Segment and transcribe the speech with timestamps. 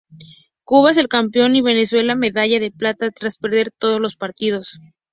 [0.63, 1.55] Cuba es el campeón...
[1.55, 4.79] y Venezuela medalla de Plata tras perder todos los partidos